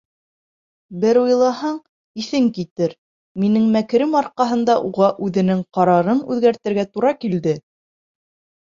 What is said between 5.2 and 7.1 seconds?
үҙенең ҡарарын үҙгәртергә